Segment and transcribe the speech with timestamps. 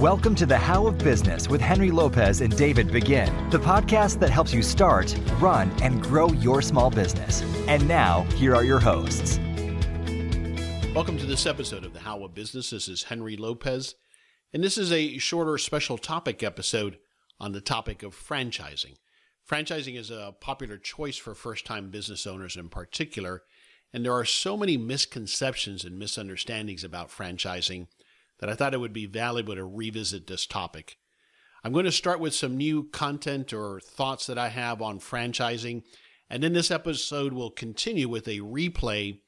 [0.00, 4.30] Welcome to the How of Business with Henry Lopez and David Begin, the podcast that
[4.30, 7.42] helps you start, run, and grow your small business.
[7.68, 9.38] And now, here are your hosts.
[10.94, 12.70] Welcome to this episode of the How of Business.
[12.70, 13.94] This is Henry Lopez,
[14.54, 16.96] and this is a shorter special topic episode
[17.38, 18.94] on the topic of franchising.
[19.46, 23.42] Franchising is a popular choice for first time business owners in particular,
[23.92, 27.88] and there are so many misconceptions and misunderstandings about franchising
[28.40, 30.98] that I thought it would be valuable to revisit this topic.
[31.62, 35.82] I'm going to start with some new content or thoughts that I have on franchising,
[36.28, 39.20] and then this episode will continue with a replay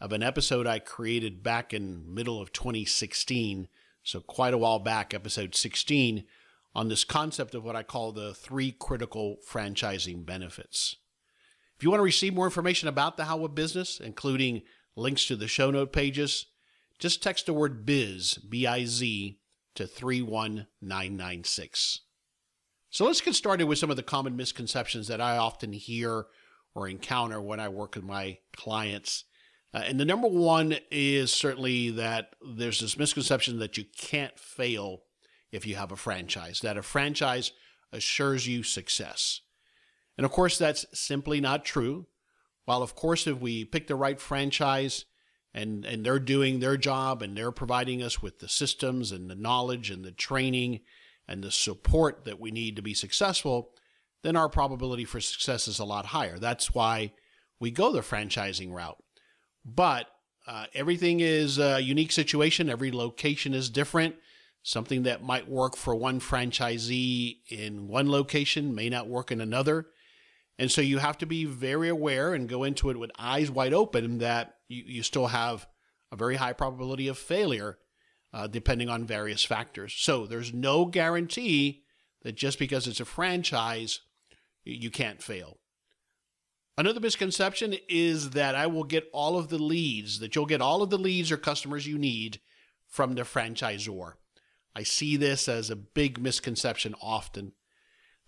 [0.00, 3.68] of an episode I created back in middle of 2016,
[4.02, 6.24] so quite a while back, episode 16,
[6.74, 10.96] on this concept of what I call the three critical franchising benefits.
[11.76, 14.62] If you want to receive more information about the How of Business, including
[14.94, 16.46] links to the show note pages,
[16.98, 19.38] just text the word biz, B I Z,
[19.74, 22.00] to 31996.
[22.90, 26.26] So let's get started with some of the common misconceptions that I often hear
[26.74, 29.24] or encounter when I work with my clients.
[29.74, 35.02] Uh, and the number one is certainly that there's this misconception that you can't fail
[35.52, 37.52] if you have a franchise, that a franchise
[37.92, 39.40] assures you success.
[40.16, 42.06] And of course, that's simply not true.
[42.64, 45.06] While, of course, if we pick the right franchise,
[45.58, 49.34] and and they're doing their job and they're providing us with the systems and the
[49.34, 50.80] knowledge and the training
[51.26, 53.70] and the support that we need to be successful,
[54.22, 56.38] then our probability for success is a lot higher.
[56.38, 57.12] That's why
[57.60, 59.02] we go the franchising route.
[59.64, 60.06] But
[60.46, 62.70] uh, everything is a unique situation.
[62.70, 64.14] Every location is different.
[64.62, 69.86] Something that might work for one franchisee in one location may not work in another.
[70.58, 73.74] And so you have to be very aware and go into it with eyes wide
[73.74, 75.66] open that you, you still have
[76.12, 77.78] a very high probability of failure
[78.32, 79.94] uh, depending on various factors.
[79.96, 81.82] So there's no guarantee
[82.22, 84.00] that just because it's a franchise,
[84.64, 85.58] you can't fail.
[86.76, 90.82] Another misconception is that I will get all of the leads, that you'll get all
[90.82, 92.40] of the leads or customers you need
[92.86, 94.12] from the franchisor.
[94.76, 97.52] I see this as a big misconception often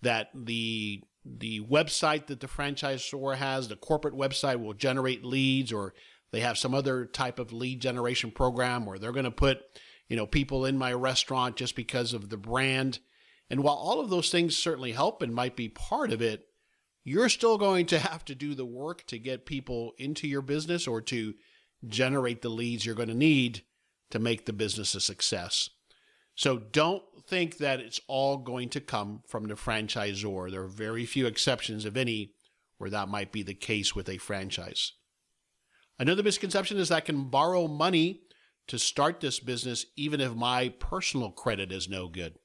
[0.01, 5.93] that the the website that the franchisor has, the corporate website will generate leads or
[6.31, 9.59] they have some other type of lead generation program where they're going to put,
[10.07, 12.99] you know, people in my restaurant just because of the brand.
[13.49, 16.45] And while all of those things certainly help and might be part of it,
[17.03, 20.87] you're still going to have to do the work to get people into your business
[20.87, 21.33] or to
[21.87, 23.63] generate the leads you're going to need
[24.11, 25.69] to make the business a success.
[26.35, 30.51] So don't think that it's all going to come from the franchisor.
[30.51, 32.33] There are very few exceptions, if any,
[32.77, 34.93] where that might be the case with a franchise.
[36.01, 38.23] Another misconception is that I can borrow money
[38.67, 42.39] to start this business even if my personal credit is no good.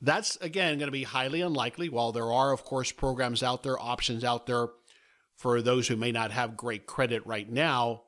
[0.00, 1.88] That's, again, going to be highly unlikely.
[1.88, 4.68] While there are, of course, programs out there, options out there
[5.36, 8.04] for those who may not have great credit right now,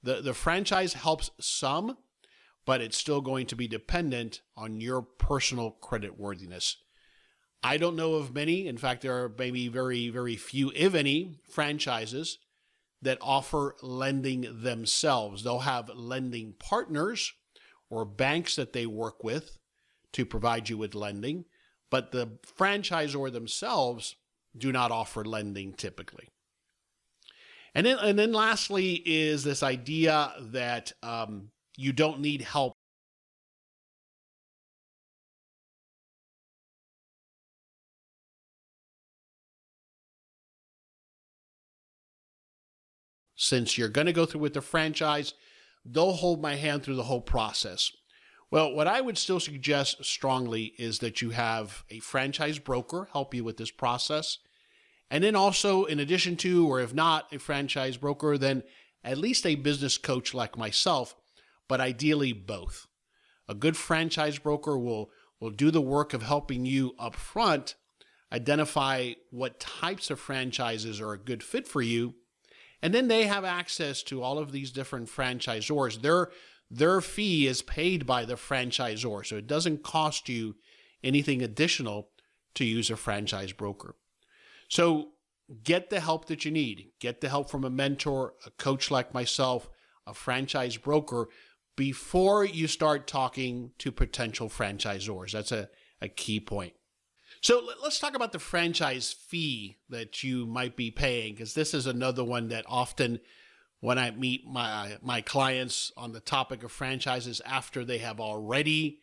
[0.00, 1.96] the, the franchise helps some
[2.66, 6.78] but it's still going to be dependent on your personal credit worthiness.
[7.62, 11.40] I don't know of many, in fact, there are maybe very, very few, if any,
[11.48, 12.38] franchises
[13.04, 15.44] that offer lending themselves.
[15.44, 17.32] They'll have lending partners
[17.90, 19.58] or banks that they work with
[20.12, 21.44] to provide you with lending,
[21.90, 24.16] but the franchisor themselves
[24.56, 26.28] do not offer lending typically.
[27.74, 32.74] And then, and then lastly is this idea that um, you don't need help
[43.44, 45.34] since you're going to go through with the franchise,
[45.84, 47.90] they'll hold my hand through the whole process.
[48.50, 53.34] Well, what I would still suggest strongly is that you have a franchise broker help
[53.34, 54.38] you with this process.
[55.10, 58.62] And then also, in addition to, or if not a franchise broker, then
[59.02, 61.14] at least a business coach like myself
[61.68, 62.86] but ideally both.
[63.48, 65.10] A good franchise broker will,
[65.40, 67.74] will do the work of helping you up front
[68.32, 72.14] identify what types of franchises are a good fit for you.
[72.84, 76.02] And then they have access to all of these different franchisors.
[76.02, 76.28] Their,
[76.70, 80.56] their fee is paid by the franchisor, so it doesn't cost you
[81.02, 82.10] anything additional
[82.56, 83.96] to use a franchise broker.
[84.68, 85.12] So
[85.62, 86.90] get the help that you need.
[87.00, 89.70] Get the help from a mentor, a coach like myself,
[90.06, 91.28] a franchise broker
[91.76, 95.32] before you start talking to potential franchisors.
[95.32, 95.70] That's a,
[96.02, 96.74] a key point.
[97.44, 101.86] So let's talk about the franchise fee that you might be paying, because this is
[101.86, 103.20] another one that often
[103.80, 109.00] when I meet my my clients on the topic of franchises after they have already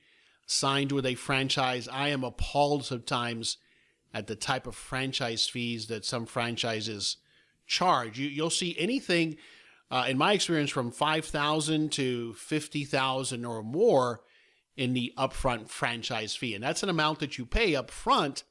[0.48, 3.58] signed with a franchise, I am appalled sometimes
[4.12, 7.18] at the type of franchise fees that some franchises
[7.68, 8.18] charge.
[8.18, 9.38] You, you'll see anything,
[9.92, 14.22] uh, in my experience, from five thousand to fifty thousand or more
[14.76, 18.44] in the upfront franchise fee, and that's an amount that you pay up front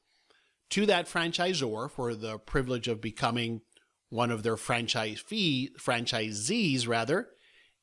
[0.69, 3.61] to that franchisor for the privilege of becoming
[4.09, 7.29] one of their franchise fee franchisees rather,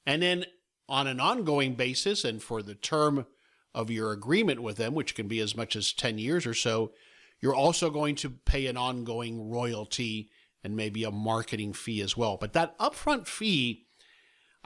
[0.07, 0.45] and then
[0.89, 3.27] on an ongoing basis and for the term
[3.75, 6.93] of your agreement with them, which can be as much as 10 years or so,
[7.41, 10.31] you're also going to pay an ongoing royalty
[10.65, 12.37] and maybe a marketing fee as well.
[12.37, 13.87] But that upfront fee,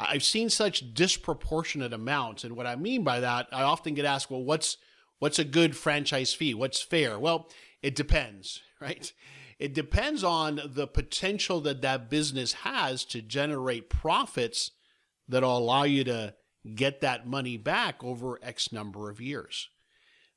[0.08, 2.44] I've seen such disproportionate amounts.
[2.44, 4.76] And what I mean by that, I often get asked, well, what's
[5.18, 6.54] what's a good franchise fee?
[6.54, 7.18] What's fair?
[7.18, 7.48] Well,
[7.82, 9.12] it depends, right?
[9.58, 14.72] It depends on the potential that that business has to generate profits
[15.28, 16.34] that'll allow you to
[16.74, 19.68] get that money back over X number of years.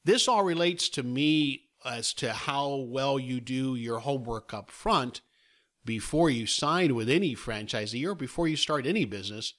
[0.04, 5.22] This all relates to me as to how well you do your homework up front
[5.86, 9.54] before you sign with any franchisee or before you start any business.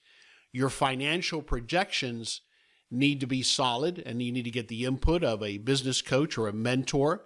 [0.52, 2.43] Your financial projections
[2.90, 6.37] need to be solid and you need to get the input of a business coach
[6.37, 7.25] or a mentor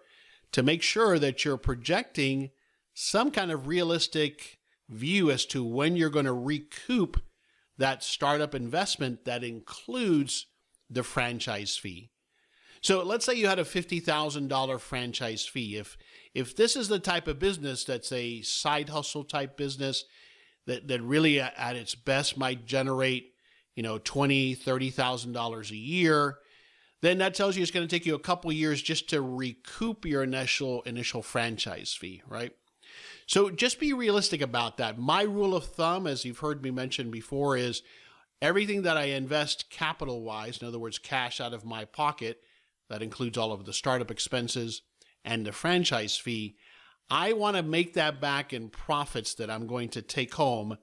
[0.53, 2.51] to make sure that you're projecting
[2.95, 4.59] some kind of realistic
[4.89, 7.23] view as to when you're going to recoup
[7.79, 10.47] that startup investment that includes
[10.89, 12.11] the franchise fee.
[12.83, 15.77] So let's say you had a $50,000 franchise fee.
[15.77, 15.97] If
[16.35, 20.05] if this is the type of business that's a side hustle type business
[20.67, 23.33] that, that really at its best might generate,
[23.75, 26.39] you know, twenty, thirty thousand dollars a year,
[27.03, 30.05] then that tells you it's going to take you a couple years just to recoup
[30.05, 32.53] your initial initial franchise fee, right?
[33.27, 34.99] So just be realistic about that.
[34.99, 37.83] My rule of thumb, as you've heard me mention before, is
[38.43, 42.41] everything that I invest capital wise, in other words, cash out of my pocket,
[42.89, 44.83] that includes all of the startup expenses
[45.25, 46.57] and the franchise fee.
[47.11, 50.79] I want to make that back in profits that I'm going to take home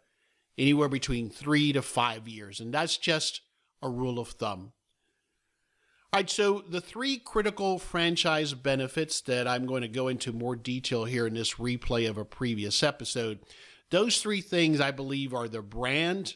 [0.58, 2.60] anywhere between three to five years.
[2.60, 3.42] And that's just
[3.82, 4.74] a rule of thumb.
[6.14, 10.56] All right, so the three critical franchise benefits that I'm going to go into more
[10.56, 13.40] detail here in this replay of a previous episode,
[13.90, 16.36] those three things I believe are the brand,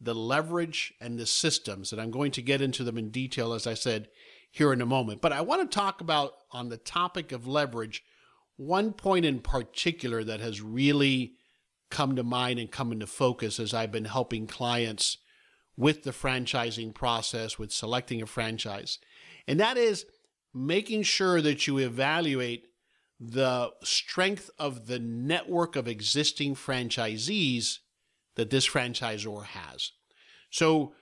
[0.00, 1.92] the leverage, and the systems.
[1.92, 4.08] And I'm going to get into them in detail, as I said,
[4.56, 5.20] here in a moment.
[5.20, 8.02] But I want to talk about, on the topic of leverage,
[8.56, 11.34] one point in particular that has really
[11.90, 15.18] come to mind and come into focus as I've been helping clients
[15.76, 18.98] with the franchising process, with selecting a franchise.
[19.46, 20.06] And that is
[20.54, 22.64] making sure that you evaluate
[23.20, 27.80] the strength of the network of existing franchisees
[28.36, 29.92] that this franchisor has.
[30.48, 30.94] So,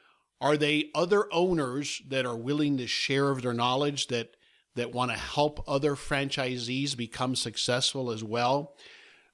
[0.45, 4.37] are they other owners that are willing to share of their knowledge that
[4.77, 8.77] that want to help other franchisees become successful as well?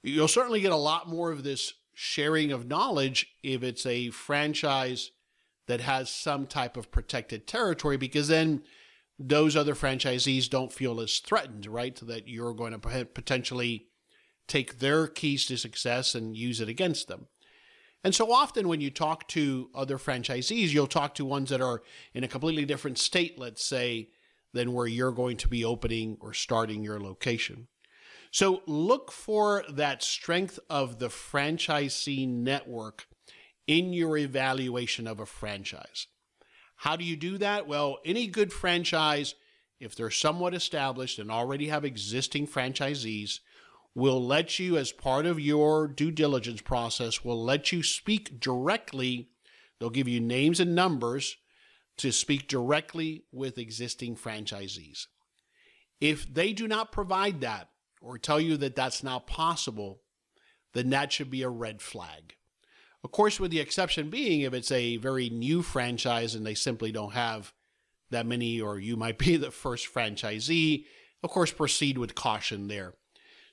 [0.04, 5.10] You'll certainly get a lot more of this sharing of knowledge if it's a franchise
[5.66, 8.62] that has some type of protected territory because then
[9.18, 11.96] those other franchisees don't feel as threatened, right?
[11.96, 13.88] That you're going to potentially
[14.46, 17.26] take their keys to success and use it against them.
[18.02, 21.82] And so often when you talk to other franchisees, you'll talk to ones that are
[22.14, 24.08] in a completely different state, let's say,
[24.52, 27.68] than where you're going to be opening or starting your location.
[28.30, 33.06] So look for that strength of the franchisee network
[33.66, 36.06] in your evaluation of a franchise.
[36.76, 37.66] How do you do that?
[37.66, 39.34] Well, any good franchise,
[39.78, 43.40] if they're somewhat established and already have existing franchisees,
[43.94, 49.28] will let you, as part of your due diligence process, will let you speak directly.
[49.78, 51.36] They'll give you names and numbers
[51.98, 55.06] to speak directly with existing franchisees.
[56.00, 57.68] If they do not provide that
[58.00, 60.00] or tell you that that's not possible,
[60.72, 62.36] then that should be a red flag.
[63.02, 66.92] Of course, with the exception being if it's a very new franchise and they simply
[66.92, 67.52] don't have
[68.10, 70.84] that many, or you might be the first franchisee,
[71.22, 72.94] of course, proceed with caution there.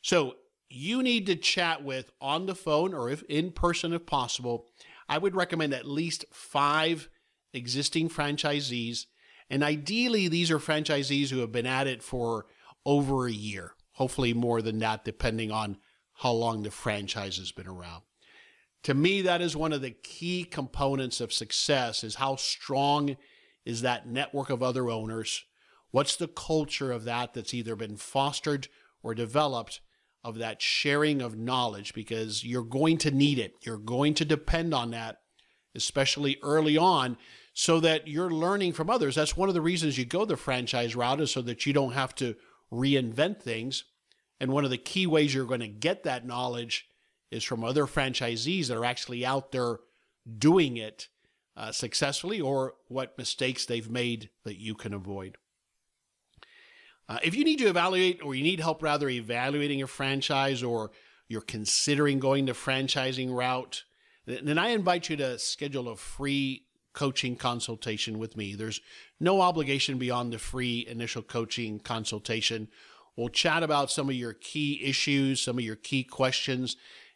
[0.08, 0.36] So
[0.70, 4.68] you need to chat with on the phone or if in person if possible.
[5.10, 7.10] I would recommend at least five
[7.54, 9.08] existing franchisees.
[9.50, 12.46] And ideally, these are franchisees who have been at it for
[12.86, 15.76] over a year, hopefully more than that, depending on
[16.14, 18.04] how long the franchise has been around.
[18.84, 23.18] To me, that is one of the key components of success is how strong
[23.66, 25.44] is that network of other owners?
[25.92, 28.70] What's the culture of that that's either been fostered
[29.04, 29.82] or developed
[30.28, 33.54] of that sharing of knowledge because you're going to need it.
[33.62, 35.20] You're going to depend on that,
[35.74, 37.16] especially early on,
[37.54, 39.16] so that you're learning from others.
[39.16, 41.94] That's one of the reasons you go the franchise route is so that you don't
[41.94, 42.36] have to
[42.74, 43.86] reinvent things.
[44.38, 46.90] And one of the key ways you're going to get that knowledge
[47.32, 49.78] is from other franchisees that are actually out there
[50.38, 51.08] doing it
[51.56, 55.38] uh, successfully or what mistakes they've made that you can avoid.
[57.10, 60.92] Uh, if you need to evaluate or you need help rather evaluating a franchise or
[61.28, 63.84] you're considering going the franchising route,
[64.26, 68.56] then I invite you to schedule a free coaching consultation with me.
[68.56, 68.82] There's
[69.20, 72.68] no obligation beyond the free initial coaching consultation.
[73.16, 76.76] We'll chat about some of your key issues, some of your key questions,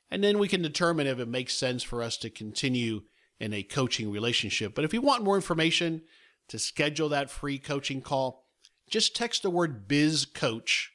[0.10, 3.02] and then we can determine if it makes sense for us to continue
[3.40, 4.76] in a coaching relationship.
[4.76, 6.04] But if you want more information
[6.50, 8.46] to schedule that free coaching call,
[8.92, 10.92] just text the word biz coach.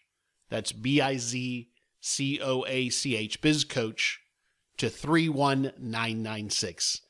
[0.48, 4.20] That's B I Z C O A C H, biz coach
[4.76, 7.00] to 31996.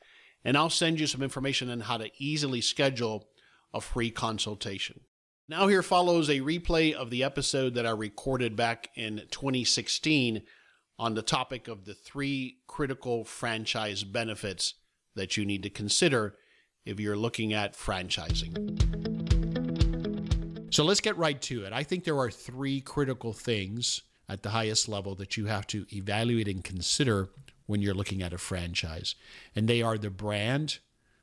[0.45, 3.29] And I'll send you some information on how to easily schedule
[3.75, 5.01] a free consultation.
[5.49, 10.43] Now, here follows a replay of the episode that I recorded back in 2016
[10.99, 14.75] on the topic of the three critical franchise benefits
[15.15, 16.37] that you need to consider
[16.85, 19.16] if you're looking at franchising.
[20.71, 21.73] So let's get right to it.
[21.73, 25.87] I think there are three critical things at the highest level that you have to
[25.93, 27.29] evaluate and consider
[27.67, 29.15] when you're looking at a franchise.
[29.55, 30.79] And they are the brand,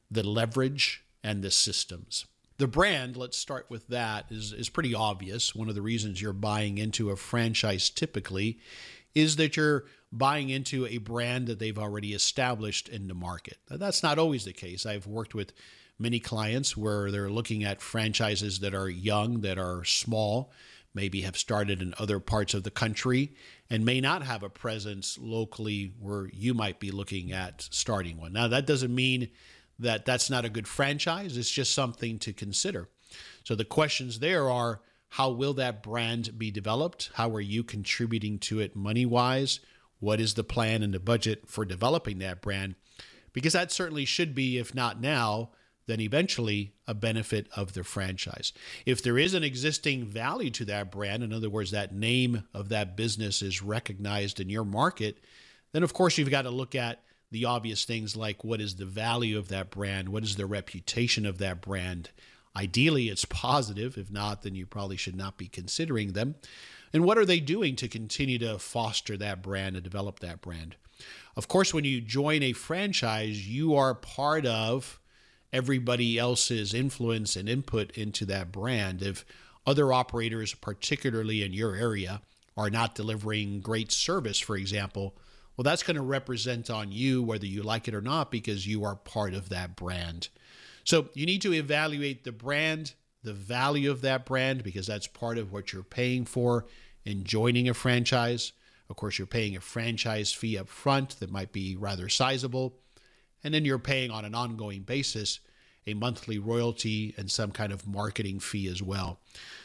[0.09, 2.25] the leverage, and the systems.
[2.57, 5.55] The brand, let's start with that, is, is pretty obvious.
[5.55, 8.59] One of the reasons you're buying into a franchise typically
[9.15, 13.57] is that you're buying into a brand that they've already established in the market.
[13.69, 14.85] Now, that's not always the case.
[14.85, 15.53] I've worked with
[16.00, 20.51] many clients where they're looking at franchises that are young, that are small,
[20.93, 23.33] maybe have started in other parts of the country,
[23.69, 28.33] and may not have a presence locally where you might be looking at starting one.
[28.33, 29.29] Now, that doesn't mean
[29.79, 32.89] that that's not a good franchise, it's just something to consider.
[33.43, 37.12] So the questions there are how will that brand be developed?
[37.13, 39.59] How are you contributing to it money wise?
[40.00, 42.73] What is the plan and the budget for developing that brand?
[43.31, 45.51] Because that certainly should be, if not now,
[45.85, 48.53] then eventually a benefit of the franchise.
[48.85, 52.69] If there is an existing value to that brand, in other words, that name of
[52.69, 55.19] that business is recognized in your market,
[55.73, 58.85] then of course you've got to look at the obvious things like what is the
[58.85, 60.09] value of that brand?
[60.09, 62.11] What is the reputation of that brand?
[62.55, 63.97] Ideally, it's positive.
[63.97, 66.35] If not, then you probably should not be considering them.
[66.93, 70.75] And what are they doing to continue to foster that brand and develop that brand?
[71.35, 74.99] Of course, when you join a franchise, you are part of
[75.53, 79.01] everybody else's influence and input into that brand.
[79.01, 79.24] If
[79.65, 82.22] other operators, particularly in your area,
[82.57, 85.15] are not delivering great service, for example,
[85.55, 88.83] well, that's going to represent on you whether you like it or not because you
[88.83, 90.29] are part of that brand.
[90.83, 92.93] So you need to evaluate the brand,
[93.24, 96.65] the value of that brand, because that's part of what you're paying for
[97.05, 98.51] in joining a franchise.
[98.89, 102.75] Of course, you're paying a franchise fee up front that might be rather sizable.
[103.43, 105.39] And then you're paying on an ongoing basis
[105.85, 109.19] a monthly royalty and some kind of marketing fee as well.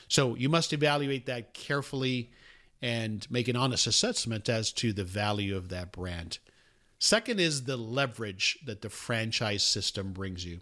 [0.08, 2.30] So you must evaluate that carefully
[2.80, 6.38] and make an honest assessment as to the value of that brand.
[6.98, 10.60] Second is the leverage that the franchise system brings you.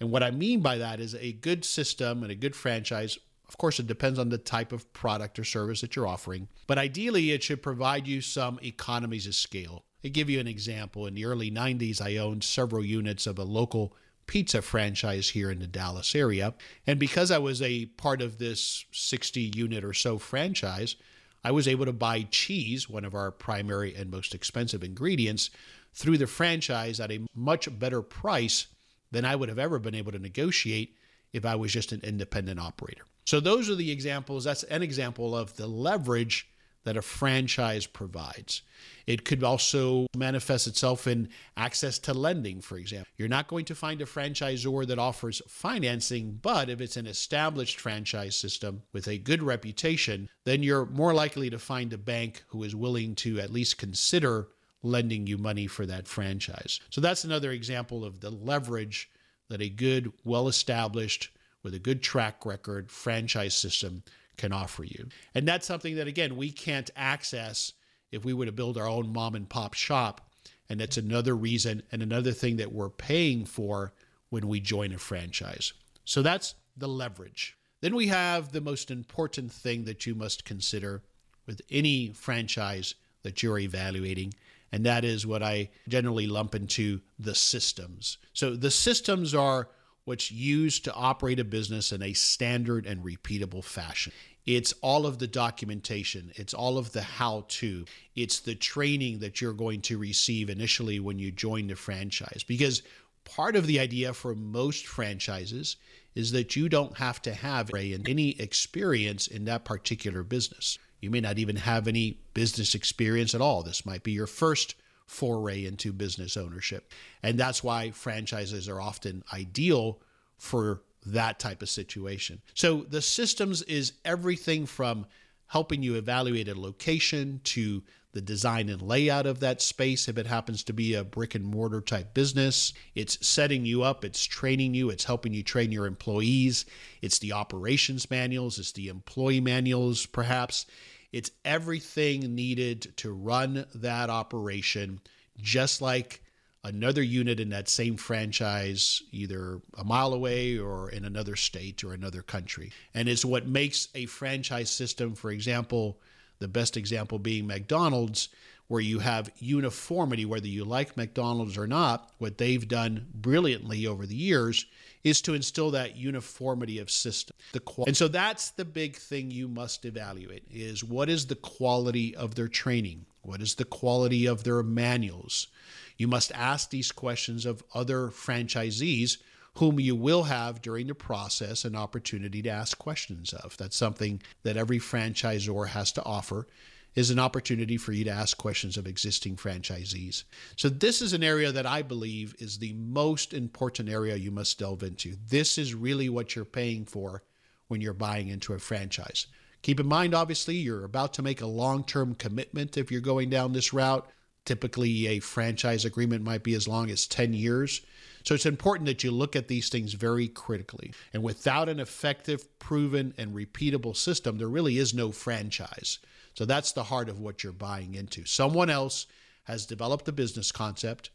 [0.00, 3.18] And what I mean by that is a good system and a good franchise.
[3.48, 6.78] Of course, it depends on the type of product or service that you're offering, but
[6.78, 9.84] ideally, it should provide you some economies of scale.
[10.04, 11.06] I give you an example.
[11.06, 13.94] In the early 90s, I owned several units of a local
[14.26, 16.54] pizza franchise here in the Dallas area.
[16.86, 20.96] And because I was a part of this 60 unit or so franchise,
[21.42, 25.50] I was able to buy cheese, one of our primary and most expensive ingredients,
[25.94, 28.68] through the franchise at a much better price
[29.10, 30.96] than I would have ever been able to negotiate
[31.32, 33.02] if I was just an independent operator.
[33.24, 34.44] So, those are the examples.
[34.44, 36.48] That's an example of the leverage
[36.84, 38.62] that a franchise provides.
[39.06, 43.10] It could also manifest itself in access to lending, for example.
[43.16, 47.80] You're not going to find a franchisor that offers financing, but if it's an established
[47.80, 52.62] franchise system with a good reputation, then you're more likely to find a bank who
[52.62, 54.48] is willing to at least consider
[54.82, 56.80] lending you money for that franchise.
[56.88, 59.10] So that's another example of the leverage
[59.50, 61.30] that a good, well established,
[61.62, 64.02] with a good track record franchise system
[64.40, 65.08] can offer you.
[65.34, 67.74] And that's something that, again, we can't access
[68.10, 70.32] if we were to build our own mom and pop shop.
[70.68, 73.92] And that's another reason and another thing that we're paying for
[74.30, 75.74] when we join a franchise.
[76.04, 77.56] So that's the leverage.
[77.82, 81.02] Then we have the most important thing that you must consider
[81.46, 84.32] with any franchise that you're evaluating,
[84.72, 88.18] and that is what I generally lump into the systems.
[88.32, 89.68] So the systems are
[90.04, 94.12] what's used to operate a business in a standard and repeatable fashion.
[94.46, 97.84] It's all of the documentation, it's all of the how to,
[98.16, 102.44] it's the training that you're going to receive initially when you join the franchise.
[102.46, 102.82] Because
[103.24, 105.76] part of the idea for most franchises
[106.14, 110.78] is that you don't have to have any experience in that particular business.
[111.00, 113.62] You may not even have any business experience at all.
[113.62, 114.74] This might be your first
[115.10, 116.92] foray into business ownership.
[117.20, 120.00] And that's why franchises are often ideal
[120.38, 122.40] for that type of situation.
[122.54, 125.06] So the systems is everything from
[125.46, 130.26] helping you evaluate a location to the design and layout of that space if it
[130.26, 132.72] happens to be a brick and mortar type business.
[132.94, 136.66] It's setting you up, it's training you, it's helping you train your employees,
[137.02, 140.66] it's the operations manuals, it's the employee manuals, perhaps.
[141.12, 145.00] It's everything needed to run that operation,
[145.38, 146.22] just like
[146.62, 151.92] another unit in that same franchise, either a mile away or in another state or
[151.94, 152.70] another country.
[152.94, 155.98] And it's what makes a franchise system, for example,
[156.38, 158.28] the best example being McDonald's,
[158.70, 162.08] where you have uniformity, whether you like McDonald's or not.
[162.18, 164.64] What they've done brilliantly over the years
[165.02, 167.34] is to instill that uniformity of system.
[167.50, 171.34] The qual- and so that's the big thing you must evaluate is what is the
[171.34, 173.06] quality of their training?
[173.22, 175.48] What is the quality of their manuals?
[175.96, 179.16] You must ask these questions of other franchisees
[179.54, 183.56] whom you will have during the process an opportunity to ask questions of.
[183.56, 186.46] That's something that every franchisor has to offer
[186.94, 190.24] is an opportunity for you to ask questions of existing franchisees.
[190.56, 194.58] So this is an area that I believe is the most important area you must
[194.58, 195.16] delve into.
[195.28, 197.22] This is really what you're paying for
[197.68, 199.26] when you're buying into a franchise.
[199.62, 203.52] Keep in mind obviously you're about to make a long-term commitment if you're going down
[203.52, 204.08] this route.
[204.46, 207.82] Typically, a franchise agreement might be as long as 10 years.
[208.24, 210.92] So it's important that you look at these things very critically.
[211.12, 215.98] And without an effective, proven, and repeatable system, there really is no franchise.
[216.34, 218.24] So that's the heart of what you're buying into.
[218.24, 219.06] Someone else
[219.44, 221.10] has developed the business concept,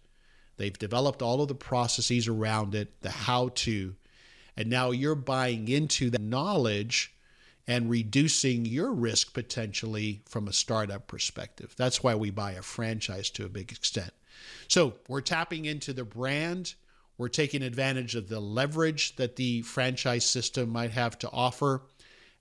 [0.57, 3.95] they've developed all of the processes around it, the how to,
[4.57, 7.13] and now you're buying into the knowledge
[7.67, 11.73] and reducing your risk potentially from a startup perspective.
[11.77, 14.11] That's why we buy a franchise to a big extent.
[14.67, 16.75] So we're tapping into the brand.
[17.17, 21.81] We're taking advantage of the leverage that the franchise system might have to offer.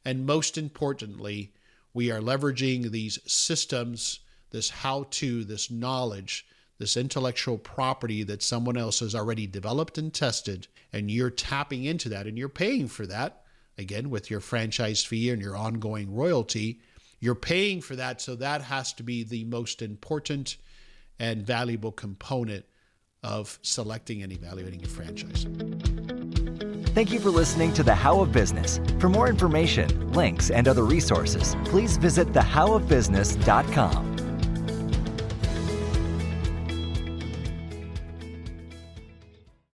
[0.04, 1.52] And most importantly,
[1.94, 6.46] we are leveraging these systems, this how to, this knowledge,
[6.78, 10.66] this intellectual property that someone else has already developed and tested.
[10.92, 13.44] And you're tapping into that and you're paying for that
[13.78, 16.80] again, with your franchise fee and your ongoing royalty,
[17.20, 18.20] you're paying for that.
[18.20, 20.56] So that has to be the most important
[21.18, 22.64] and valuable component
[23.22, 25.46] of selecting and evaluating a franchise.
[26.94, 28.78] Thank you for listening to The How of Business.
[29.00, 34.23] For more information, links, and other resources, please visit thehowofbusiness.com.